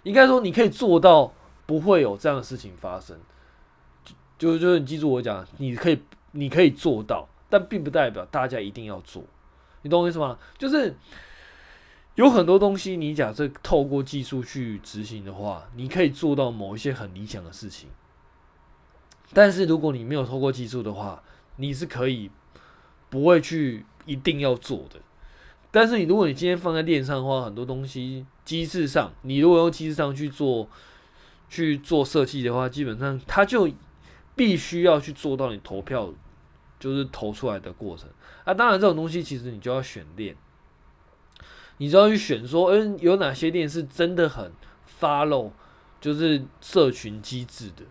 [0.03, 1.33] 应该说，你可以做到
[1.65, 3.19] 不会有这样的事情发生，
[4.39, 6.03] 就就就是你记住我讲，你可以
[6.33, 9.25] 你可以做到，但并不代表大家一定要做，
[9.81, 10.39] 你懂我意思吗？
[10.59, 10.95] 就是
[12.17, 17.89] 有很多东西，你假设透过技术去执行的话，你可以做到某一些很理想的事情，
[19.33, 21.23] 但是如果你没有透过技术的话，
[21.57, 22.31] 你是可以
[23.11, 25.01] 不会去一定要做的。
[25.71, 28.27] 但是你如果你今天放在链上的话，很多东西。
[28.45, 30.69] 机制上，你如果用机制上去做
[31.49, 33.67] 去做设计的话，基本上它就
[34.37, 36.13] 必须要去做到你投票
[36.79, 38.07] 就是投出来的过程。
[38.45, 40.37] 啊，当然这种东西其实你就要选链，
[41.79, 44.53] 你就要去选说，嗯，有哪些链是真的很
[45.01, 45.51] follow
[45.99, 47.85] 就是社群机制的。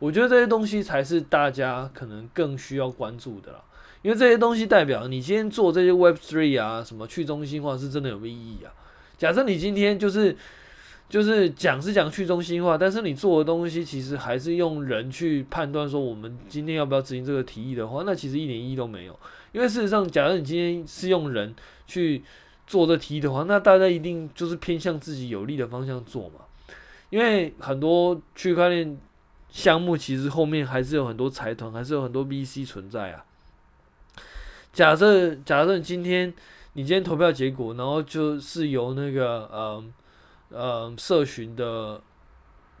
[0.00, 3.62] 我觉得这些东西才是大家可能更需要关注的啦，
[4.02, 8.72] 因为这些东西代表你今天做这些 Web Three 啊，什么去中心化是真的有意义啊。
[9.16, 10.34] 假设你今天就是
[11.08, 19.18] 就是讲是讲去中心化，但是你做的东西其实还是用人去判断说我们今天要不要执行这个提议的话，那其实一点意义都没有。
[19.52, 21.54] 因为事实上，假如你今天是用人
[21.86, 22.22] 去
[22.66, 26.46] 做这提议的话，那大家一定就是偏向自己有利的方向做嘛。
[27.10, 28.96] 因为很多区块链
[29.50, 33.24] 项目其实后面还是有很多财团，还是有很多 VC 存在啊。
[34.72, 36.32] 假设假设你今天。
[36.74, 39.84] 你今天投票结果，然后就是由那个呃
[40.50, 42.00] 呃社群的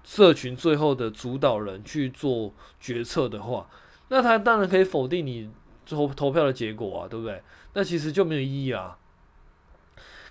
[0.04, 3.68] 社群最后的主导人去做决策的话，
[4.06, 5.50] 那他当然可以否定你
[5.84, 7.42] 投投票的结果啊，对不对？
[7.74, 8.96] 那其实就没有意义啊。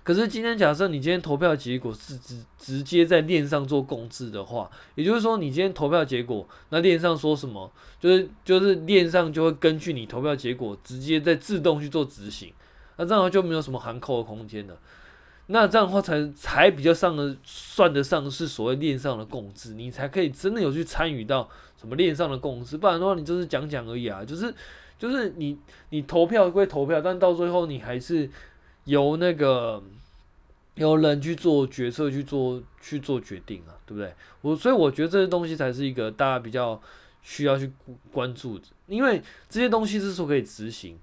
[0.04, 12.52] 可是今天假设你今天投票结果是直直接在链上做共治的话，也就是说你今天投票结果，那链上说什么，就是就是链上就会根据你投票结果直接在自动去做执行。
[12.98, 14.78] 那这样的话就没有什么含扣的空间了。
[15.52, 24.24] 那这样的话才才比较上的算得上是所谓链上的共治，你才可以真的有去参与到什么链上的共治，不然的话你就是讲讲而已啊。
[24.24, 24.54] 就是
[24.98, 25.58] 就是你
[25.90, 28.30] 你投票归投票，但到最后你还是
[28.86, 29.82] 由那个
[30.76, 34.14] 由人去做决策，去做去做决定啊，对不对？
[34.42, 36.82] 我所以我觉得这些东西才是一个大家比较
[37.22, 37.72] 需要去
[38.12, 40.98] 关注的因为这些东西是说可以执行，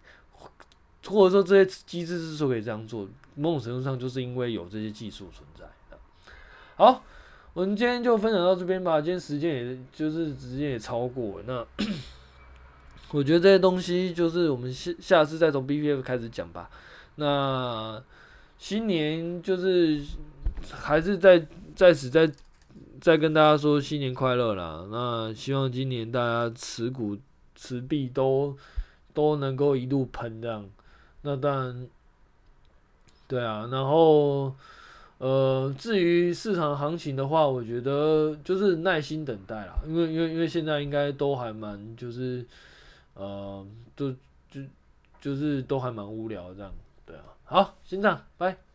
[1.06, 5.98] 或者说这些机制是说可以这样做，某种程度上就是因为有这些技术存在的。
[6.76, 7.04] 好，
[7.52, 9.00] 我们今天就分享到这边吧。
[9.00, 11.44] 今天时间也就是时间也超过了，
[11.78, 11.86] 那
[13.12, 16.68] 我觉得这些东西就是我们下下次再从 BPF 开始讲吧。
[17.16, 18.02] 那
[18.58, 20.00] 新年就是
[20.70, 22.30] 还是在在此再
[23.00, 24.86] 再跟大家说新年快乐啦。
[24.90, 27.16] 那希望今年大家持股
[27.54, 28.56] 持币都
[29.12, 30.68] 都能够一路喷这样。
[31.22, 31.88] 那当然，
[33.26, 34.54] 对啊，然后
[35.18, 39.78] 呃，至于市场行情的话，我觉得就是耐心等待啦。
[39.86, 42.44] 因为因为因为现在应该都还蛮就是
[43.14, 44.10] 呃，都
[44.50, 44.60] 就
[45.20, 46.72] 就是都还蛮无聊这样。
[47.48, 48.65] 好，先这样，拜。